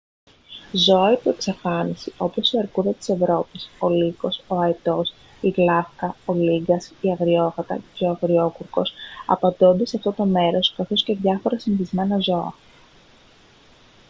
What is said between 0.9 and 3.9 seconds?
υπό εξαφάνιση όπως η αρκούδα της ευρώπης ο